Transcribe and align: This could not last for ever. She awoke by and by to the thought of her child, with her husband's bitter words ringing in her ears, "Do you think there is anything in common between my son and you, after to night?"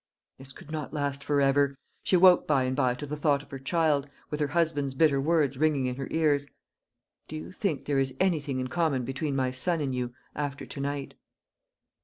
This 0.39 0.51
could 0.51 0.71
not 0.71 0.95
last 0.95 1.23
for 1.23 1.41
ever. 1.41 1.75
She 2.01 2.15
awoke 2.15 2.47
by 2.47 2.63
and 2.63 2.75
by 2.75 2.95
to 2.95 3.05
the 3.05 3.15
thought 3.15 3.43
of 3.43 3.51
her 3.51 3.59
child, 3.59 4.09
with 4.31 4.39
her 4.39 4.47
husband's 4.47 4.95
bitter 4.95 5.21
words 5.21 5.59
ringing 5.59 5.85
in 5.85 5.97
her 5.97 6.07
ears, 6.09 6.47
"Do 7.27 7.35
you 7.35 7.51
think 7.51 7.85
there 7.85 7.99
is 7.99 8.15
anything 8.19 8.59
in 8.59 8.67
common 8.67 9.05
between 9.05 9.35
my 9.35 9.51
son 9.51 9.79
and 9.79 9.93
you, 9.93 10.15
after 10.33 10.65
to 10.65 10.79
night?" 10.79 11.13